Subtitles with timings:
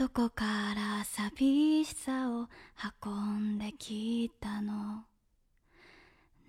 [0.00, 2.48] どこから寂しさを
[3.04, 5.04] 運んできたの。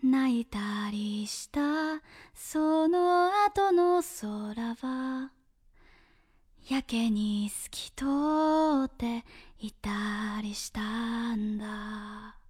[0.02, 0.58] 泣いた
[0.90, 2.02] りした
[2.34, 5.32] その後の空は
[6.70, 8.06] やけに透き通
[8.86, 9.26] って
[9.59, 12.41] いたりしたんだ。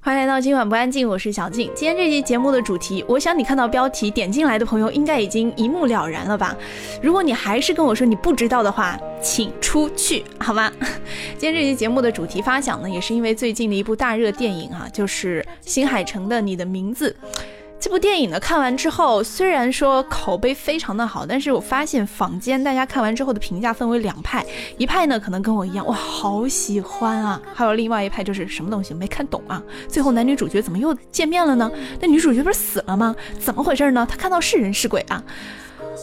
[0.00, 1.68] 欢迎来到今晚不安静，我是小静。
[1.74, 6.56] 今天这期节目的主题，我想你看到标题点进来的朋友应该已经一目了然了吧？
[7.02, 10.70] 如果你还是跟我说你不知道的话，请出去好吗？
[11.36, 17.14] 今天这期节目的主题发想呢，也是因为最近的一部大热电影啊，就是新海诚的《你的名字》。
[17.80, 24.44] 这部电影呢，看完之后虽然说口碑非常的好，但是我发现坊间大家看完之后的评价分为两派，
[24.76, 31.70] 一派呢可能跟我一样，哇，好喜欢啊，还有另外一派就是什么东西没看懂啊，最后男女主角怎么又见面了呢？
[32.00, 33.14] 那女主角不是死了吗？
[33.38, 34.06] 怎么回事呢？
[34.10, 35.22] 她看到是人是鬼啊？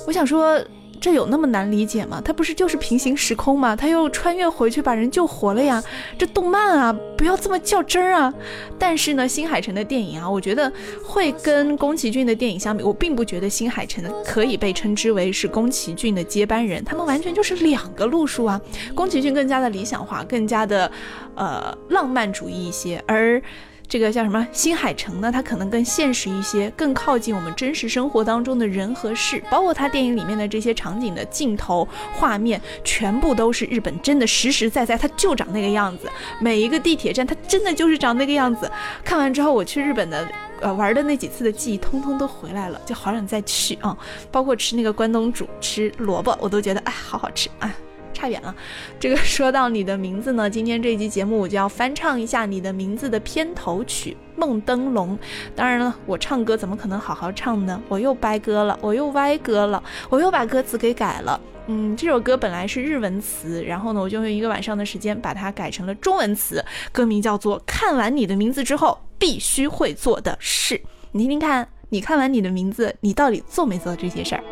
[0.08, 0.60] 我想说。
[1.00, 2.22] 这有那么难理解吗？
[2.24, 3.76] 他不是就是平行时空吗？
[3.76, 5.84] 他又穿越回去把人救活了呀！
[6.18, 8.34] 这动漫啊，不要这么较真儿啊！
[8.80, 10.72] 但是呢，新海诚的电影啊，我觉得
[11.04, 18.60] 会跟宫崎骏的电影相比，我并不觉得新海诚可以被称之为是宫崎骏的接班人，他们完全就是两个路数啊！
[18.96, 20.92] 宫崎骏更加的理想化，更加的
[21.36, 23.42] 呃浪漫主义一些，而。
[23.88, 25.32] 这个叫什么新海诚呢？
[25.32, 36.10] 他可能更现实一些，更靠近我们真实生活当中的人和事，包括他电影里面的这些场景的镜头画面，全部都是日本真的实实在在，他就长那个样子。
[36.40, 38.70] 每一个地铁站，它真的就是长那个样子。
[39.04, 40.28] 看完之后，我去日本的
[40.62, 43.96] 呃玩的那几次的记忆，通通都回来了，就好想再去啊！
[44.32, 47.74] 包括吃那个关东煮，吃萝卜，我都觉得哎，好好吃啊。
[48.16, 48.56] 差远了，
[49.00, 55.16] 这个说到你的名字呢， 今天这一期节目我就要翻唱一下你的名字的片头曲《梦灯笼》。
[55.56, 57.80] 当然了，我唱歌怎么可能好好唱呢？
[57.90, 61.40] 我又掰歌了，我又歪歌了，我又把歌词给改了。
[61.68, 70.76] 嗯，这首歌本来是日文词，然后呢，我就用一个晚上的时间把它改成了中文词，歌名叫做《看完你的名字之后必须会做的事》。
[71.12, 74.44] 你听听看，你看完你的名字，你到底做没做这些事儿？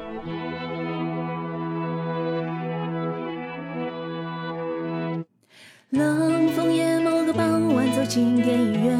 [5.94, 8.98] 冷风夜，某个傍晚，走进电影院。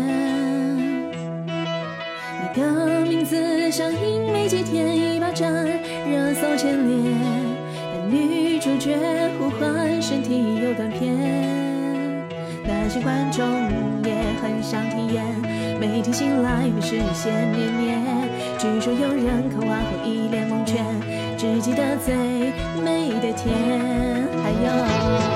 [2.40, 7.12] 你的名字上映没几天，一巴掌热搜前列。
[7.98, 8.96] 男女主角
[9.40, 11.18] 互换身体有断片，
[12.64, 13.44] 那些观众
[14.06, 15.26] 也很想体验。
[15.80, 18.04] 每天醒来会视线绵绵，
[18.60, 20.86] 据说有人看完后一脸蒙圈，
[21.40, 22.14] 只记得最
[22.84, 23.52] 美的天，
[24.44, 25.33] 还有。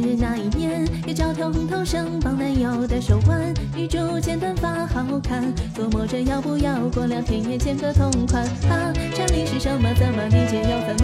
[0.00, 8.42] 是那一年，也照条红头绳绑男友的手腕，女主剪短发好看，琢磨着要不要过两天也剪个同款。
[8.70, 9.92] 啊，这里是什么？
[9.94, 10.62] 怎么理解？
[10.62, 10.96] 又分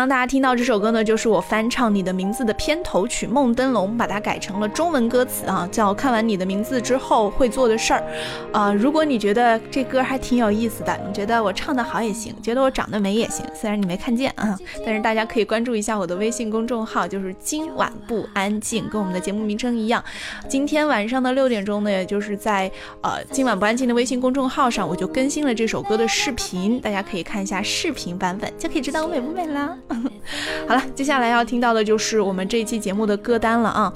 [0.00, 8.02] 刚大家听到这首歌呢，就是我翻唱你的名字的片头曲《梦灯笼》，把它改成了中文歌词啊，叫看完你的名字之后会做的事儿。
[8.50, 20.02] 啊，如果你觉得这歌还挺有意思的，你觉得我唱的好也行，觉得我长得美也行，虽然你没看见啊，但是大家可以关注一下我的微信公众号，就是今晚不安静，跟我们的节目名称一样。
[20.48, 22.72] 今天晚上的六点钟呢，也就是在
[23.02, 29.76] 呃今晚不安静的微信公众号上，我就更新了这首歌的视频，大家可以看一下视频版本，就可以知道我美不美啦。
[30.68, 33.92] 好了，接下来要听到的就是我们这一期节目的歌单了啊。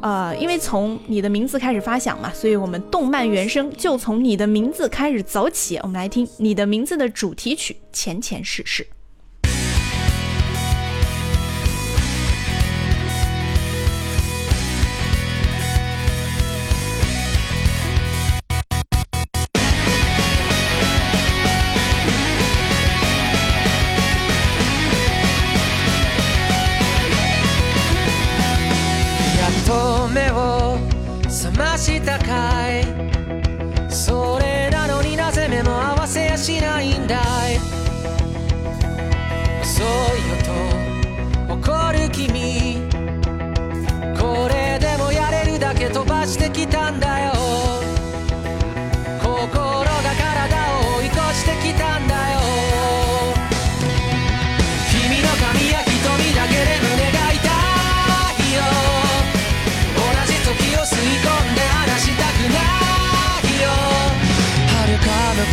[0.00, 5.76] 呃，因为从你的名字开始发响嘛，所以我们动漫原声就从你的名字开始走起。
[5.78, 8.82] 我们来听你的名字的主题曲《前前世世》。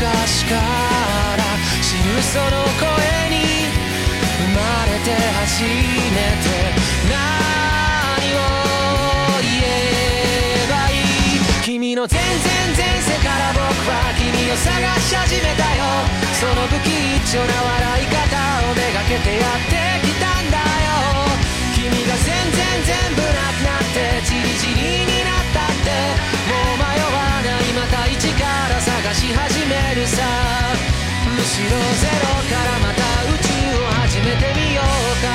[0.06, 1.42] 昔から
[1.82, 2.46] 知るその
[2.78, 2.86] 声
[3.34, 3.42] に
[4.38, 5.10] 生まれて
[5.42, 5.68] 初め
[6.46, 6.46] て
[7.10, 7.18] 何
[8.36, 8.38] を
[9.42, 12.30] 言えばいい君の全然
[12.78, 14.70] 前世から僕は君を探
[15.02, 15.82] し始めたよ。
[16.40, 16.94] その不吉
[17.26, 18.22] 祥な笑い方
[18.70, 21.34] をめがけてやってきたんだよ。
[21.74, 23.28] 君が全然全部な
[23.58, 23.85] くなって
[30.08, 30.24] さ。
[31.36, 33.02] むしろゼロからまた
[33.34, 33.50] 宇宙
[33.82, 34.86] を始めてみよう
[35.22, 35.26] か。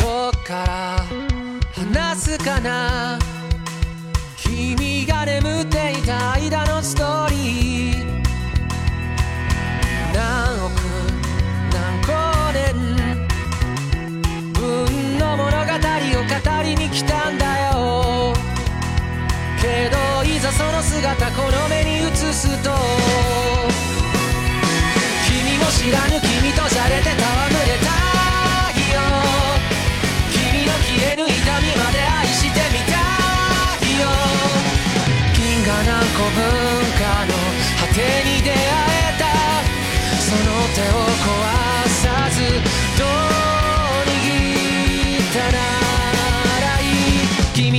[0.00, 0.70] どっから
[1.74, 3.18] 話すかな。
[4.36, 7.17] 君が眠っていた間のストーリー。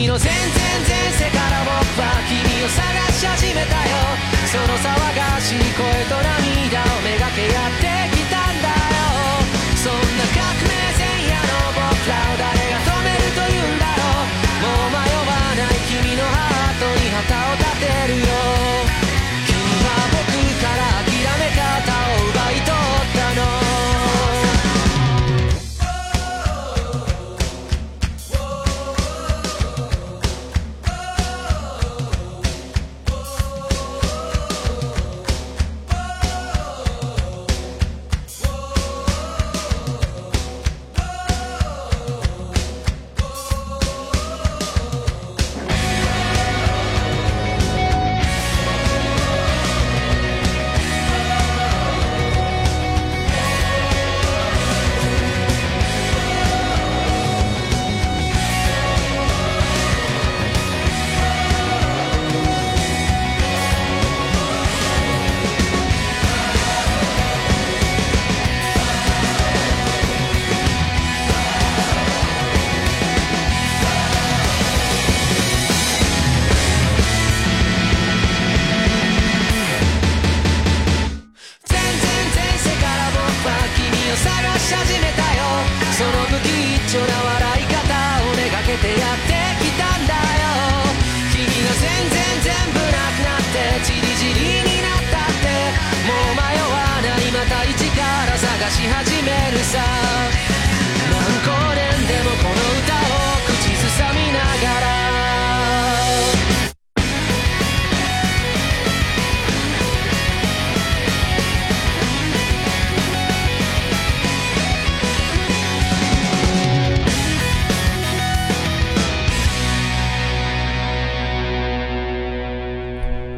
[0.10, 0.42] よ全然
[0.90, 2.82] 前世から僕は君を探
[3.14, 3.94] し始めたよ。
[4.50, 6.49] その騒がしい声と涙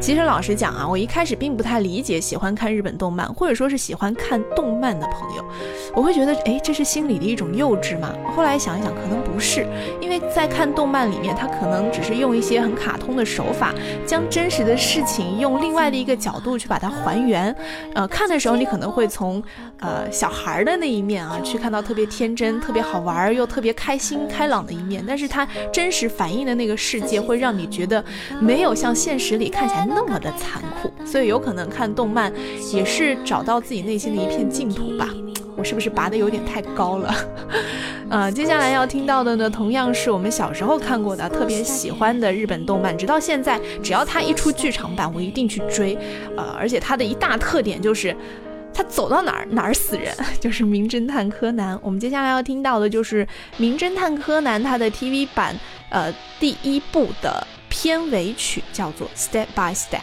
[0.02, 5.44] 其实老实讲啊，我一开始并不太理解喜欢看日本动漫，或者说是喜欢看动漫的朋友，
[5.94, 8.12] 我会觉得，哎，这是心理的一种幼稚吗？
[8.34, 9.64] 后来想一想，可能不是，
[10.00, 13.72] 因为在看动漫里面，它可能只是用一些很卡通的手法，
[14.04, 17.54] 将真实的事情用另外的一个角度去把它还原。
[17.94, 19.40] 呃，看的时候你可能会从
[19.78, 28.04] 呃小孩的那一面啊，去看到特别天真、特别好玩又特别开心开朗的一面，但是它真实反映的那个世界，会让你觉得
[28.40, 29.91] 没有像现实里看起来。
[29.94, 32.32] 那么的残酷，所以有可能看动漫
[32.72, 35.08] 也是找到自己内心的一片净土吧。
[35.54, 37.14] 我是不是拔的有点太高了？
[38.08, 45.96] 呃，接下来要听到的呢，同样是我们小时候看过的、特别喜欢的日本动漫，直到现在，只要它一出剧场版，我一定去追。
[46.36, 48.16] 呃，而且它的一大特点就是，
[48.72, 51.76] 他走到哪儿哪儿死人， 就是《名侦探柯南》。
[51.82, 53.24] 我们接下来要听到的就是
[53.58, 55.54] 《名侦探柯南》它的 TV 版，
[55.90, 57.46] 呃，第一部的。
[57.72, 60.00] 片尾曲叫做《Step by Step》。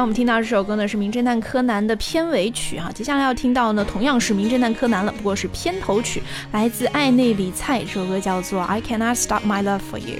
[0.00, 10.16] 刚我们听到这首歌呢是《名侦探柯南》的片尾曲哈，接下来要听到呢同样是《名侦探柯南》了，不过是片头曲，来自爱内里蔡，这首歌叫做《I Cannot Stop My Love for You》。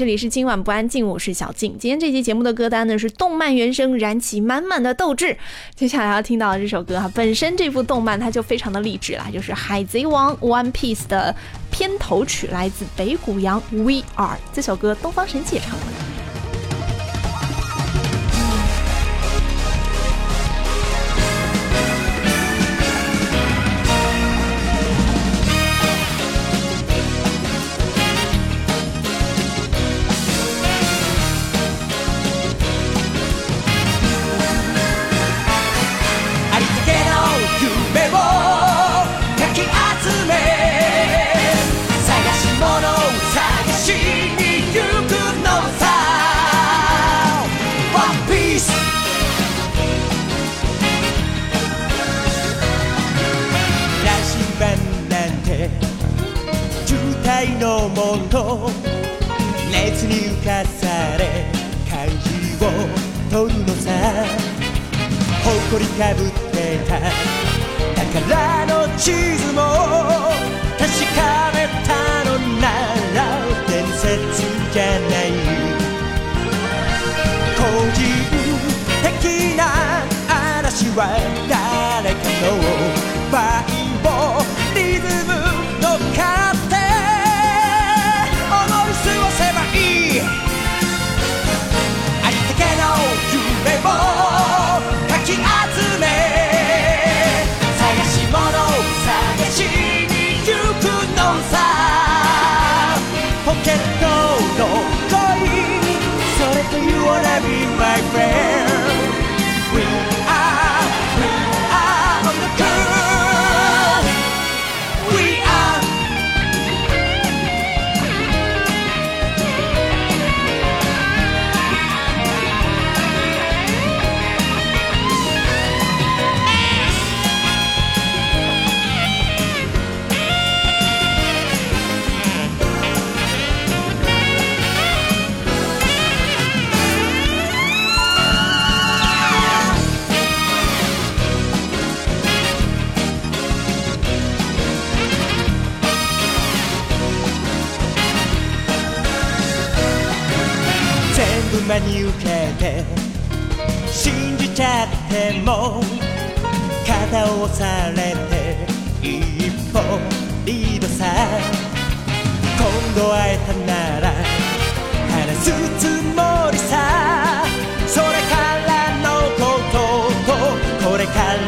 [0.00, 1.76] 这里是今晚不安静，我是小静。
[1.78, 5.36] 今天这期节目的歌单呢是动漫原声，燃起满满的斗志。
[5.74, 11.36] 接下来要听到的这首歌哈，本身这部动漫它就非常的励志啦，就是《海贼王 One Piece》的
[11.70, 16.09] 片头曲，来自北谷洋《We Are》这首歌，东方神起唱过。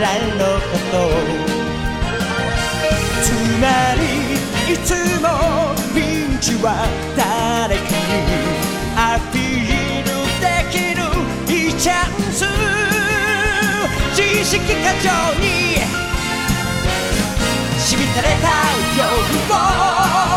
[0.01, 0.05] ら
[0.37, 0.95] のこと
[3.23, 3.25] つ
[3.61, 3.65] ま
[3.97, 4.01] り
[4.73, 4.89] いつ
[5.21, 5.27] も
[5.95, 6.67] ピンチは
[7.17, 8.63] 誰かに
[8.97, 10.09] アピール
[10.41, 11.01] できる。
[11.49, 12.45] いいチャンス
[14.11, 15.09] 自意識過剰
[15.41, 15.45] に。
[17.79, 18.49] しみたれた
[18.97, 19.03] 夜
[19.51, 20.32] を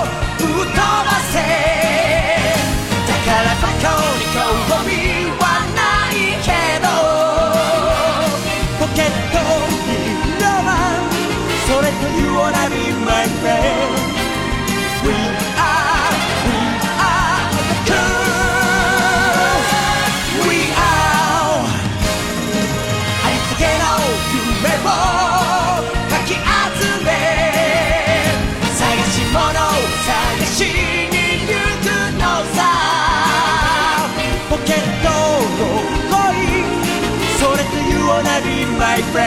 [39.15, 39.21] We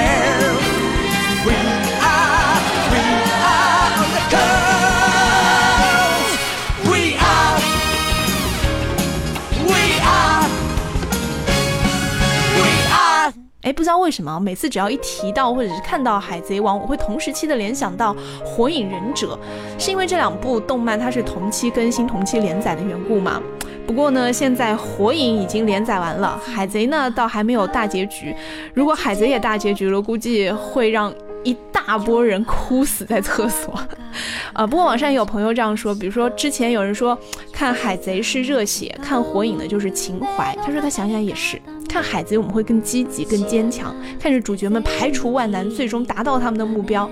[1.55, 2.61] are,
[2.93, 3.01] we
[3.43, 4.69] are on the curve
[6.85, 7.57] We are,
[9.65, 10.45] we are,
[12.55, 13.33] we are.
[13.63, 19.39] 哎，不知道为什么，每次只要一提到或者是看到《海贼王》，我会同时期的联想到《火影忍者》，
[19.83, 23.41] 是因为这两部动漫它是同期更新、同期连载的缘故吗？
[23.89, 28.35] 不过呢，现在《火影》已经连载完了，《海贼》呢倒还没有大结局。
[28.75, 33.73] 如果《海贼》也大结局了，估计会让一大波人哭死在厕所。
[34.53, 37.19] 啊， 不过网上也有朋友这样说，比如说之前有人说
[37.51, 40.55] 看《海贼》是热血，看《火影》的就是情怀。
[40.63, 47.09] 他说他想想也是，看《海贼》我们会更积极、更坚强，看着主角们排除万难，最终达到他们的目标。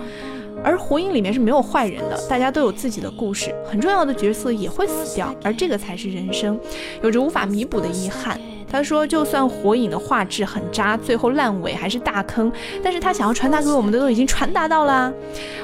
[0.67, 6.59] 而《火影》里面是没有坏人的，大家都有自己的故事，很重要的角色也会死掉，而这个才是人生，
[7.05, 8.41] 有着无法弥补的遗憾。
[8.69, 12.51] 他说，就算火影的画质很渣，最后烂尾还是大坑，
[12.83, 15.11] 但是他想要传达给我们的都已经传达到啦。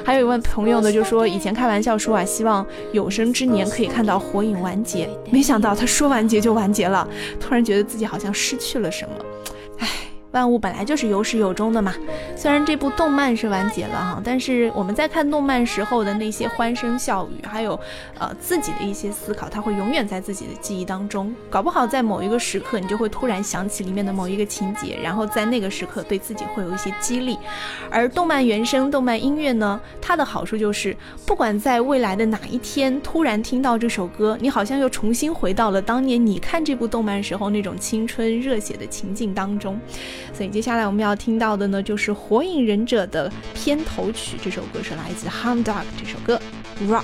[0.05, 7.07] 还有一位朋友呢，就说以前开玩笑说啊，希望有生之年可以看到火影完结，没想到他说完结就完结了，
[7.41, 9.25] 突然觉得自己好像失去了什么，
[9.79, 9.88] 唉。
[10.33, 11.95] 万物本来就是有始有终的嘛。
[12.37, 17.79] 虽然这部动漫是完结了哈，但是我们在看动漫时候的那些欢声笑语，还有
[18.18, 21.35] 呃自己的一些思考，它会永远在自己的记忆当中。
[21.49, 27.38] 搞不好在某一个时刻，你就会突然想起里面的某一个情节，然后在那个时刻对自己会有一些激励。
[27.90, 39.79] 而动漫原声、动漫音乐呢，它的好处就是，不管在未来的哪一天突然听到这首歌，你好像又重新回到了当年你看这部动漫时候那种青春热血的情境当中。
[40.33, 46.41] 所以接下来我们要听到的呢，就是《火影忍者》的片头曲，这首歌是来自 Hound Dog 这首歌
[46.89, 47.03] 《Rocks》。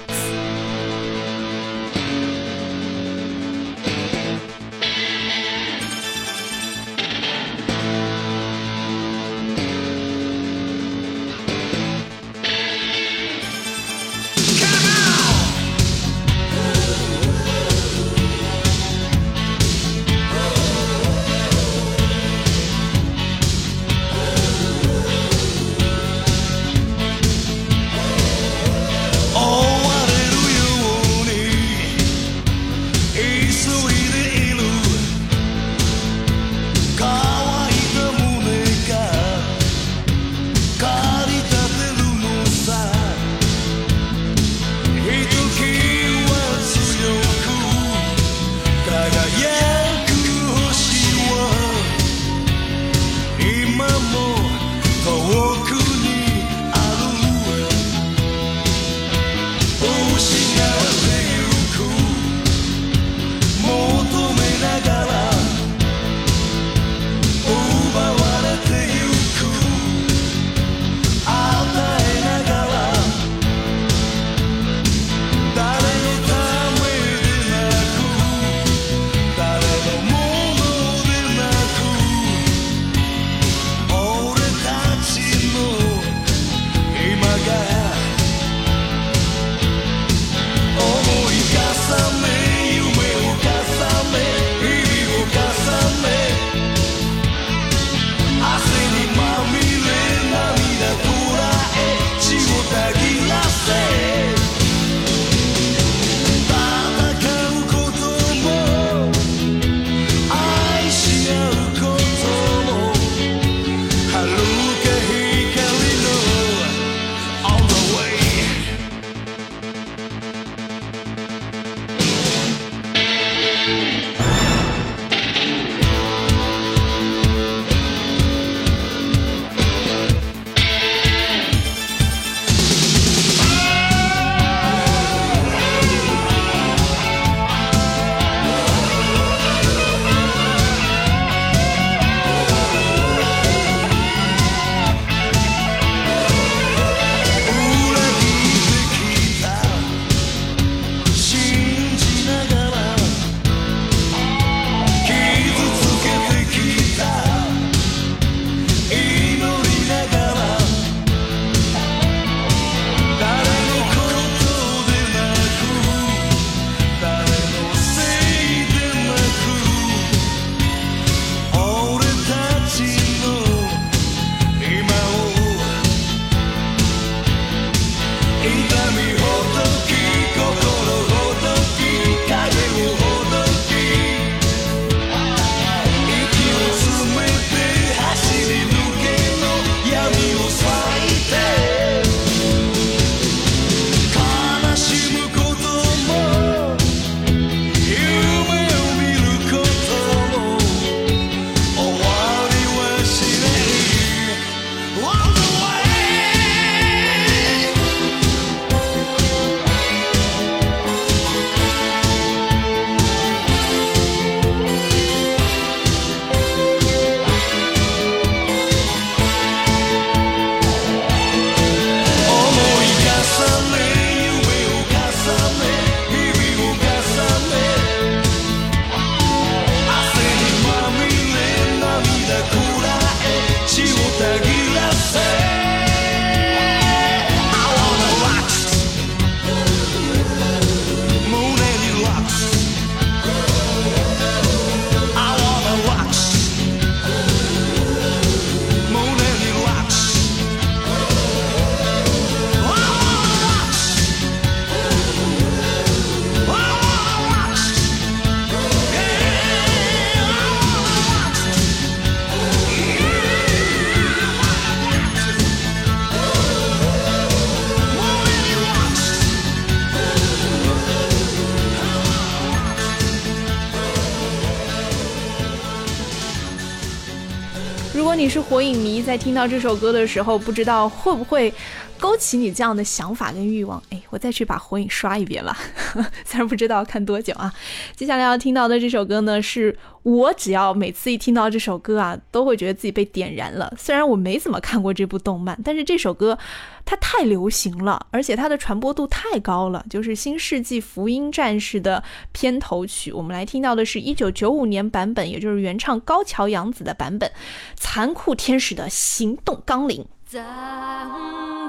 [278.18, 281.54] 你是火影迷，在听到这首歌的时候，不知道会不会
[281.98, 283.82] 勾起你这样的想法跟欲望？
[283.90, 285.56] 哎，我再去把火影刷一遍吧，
[286.24, 287.52] 虽然不知道看多久啊。
[287.94, 293.72] 接下来要听到的这首歌呢，是我只要每次一听到这首歌啊，都会觉得自己被点燃了。
[293.76, 296.38] 虽然我没怎么看过这部动漫，但是这首歌
[296.84, 299.84] 它太流行了，而且它的传播度太高了。
[299.90, 307.28] 就是《新世纪福音战士》的片头曲，我们来听到的是一九九五年版本，也就是原唱高桥洋子的版本，
[307.76, 310.02] 《残酷天使的行动纲领》。
[310.30, 310.42] 残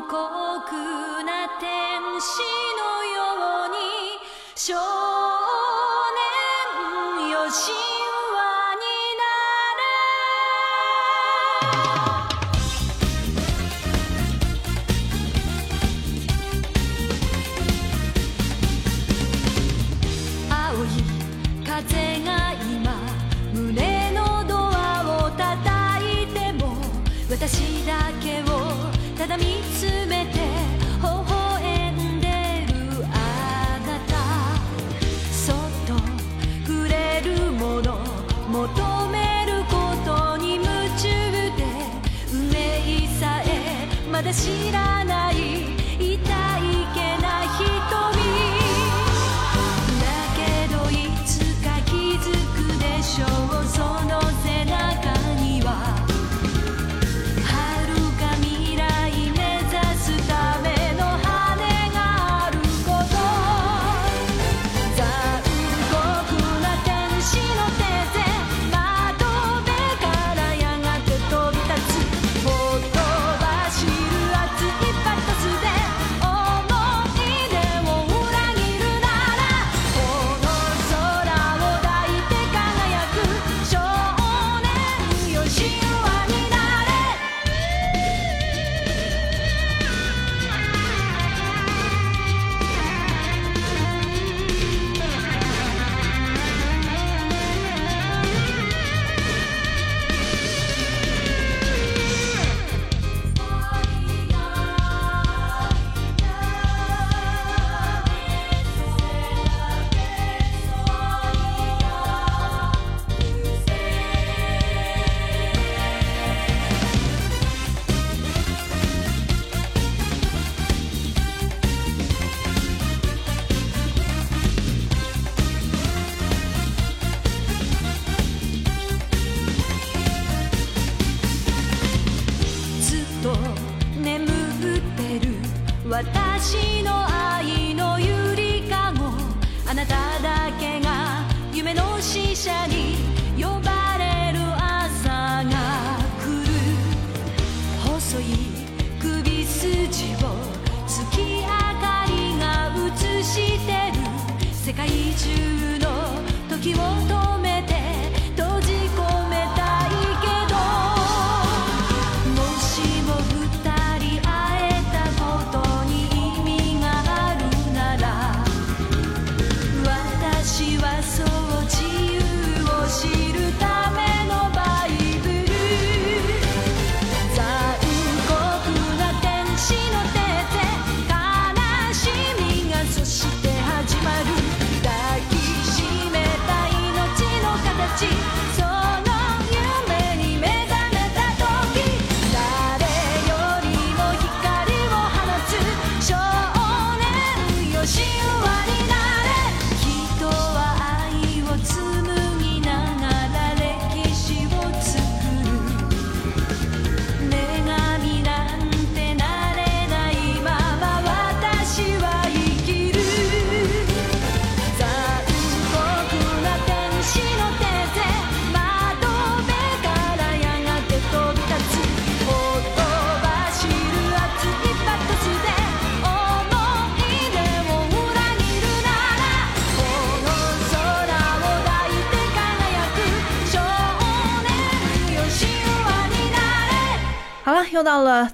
[0.06, 0.13] 酷
[1.24, 2.43] な天使
[2.76, 3.78] のように
[4.54, 4.76] 少
[7.24, 7.72] 年よし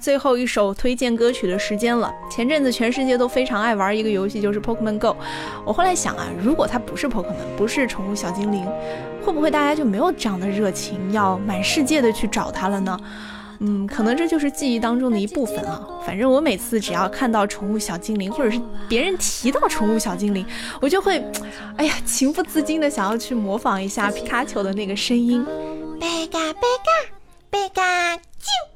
[0.06, 2.14] 最后一首推荐歌曲的时间了。
[2.30, 5.16] 前阵子全世界都非常爱玩一个游戏，就是 Pokemon Go。
[5.64, 8.64] 我后来想啊，如果它不是 Pokemon，不是宠物小精灵，
[9.24, 12.96] 会不会大家就没有这样的热情，要满世界的去找它了呢？
[13.58, 15.84] 嗯，可能这就是记忆当中的一部分啊。
[16.06, 20.46] 反正我每次只要看到宠物小精灵，或者是别人提到宠物小精灵，
[20.80, 21.20] 我就会，
[21.78, 25.44] 哎呀，情不自禁的想要去模仿一下皮卡丘的那个声音。
[25.98, 27.10] 贝嘎贝嘎，
[27.50, 28.75] 贝嘎啾。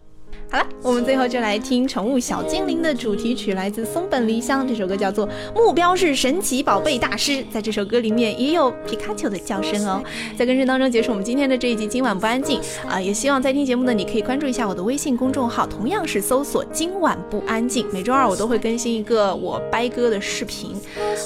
[0.52, 5.24] 好了，我们最后就来听《宠物小精灵》的主题曲，来自松本梨香，这首歌叫做
[5.54, 7.30] 《目标是神奇宝贝大师》。
[7.52, 10.02] 在这首歌里面也有皮卡丘的叫声哦。
[10.36, 13.00] 在歌声当中结束我们今天的这一集，今晚不安静啊！
[13.00, 17.86] 也希望在听节目的你可以关注一下我的微信公众号，同样是搜索“今晚不安静”。
[17.94, 20.72] 每周二我都会更新一个我掰歌的视频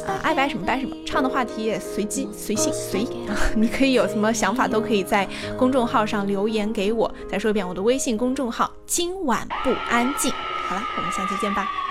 [0.07, 3.33] 啊，爱掰什么掰什么，唱的话题也随机随性随意啊。
[3.57, 7.11] 你可以有什么想法都可以在公众号上留言给我。
[7.27, 10.33] 再说一遍，我的微信公众号“今今晚不安静”。
[10.67, 11.84] 好了，我们下期见吧。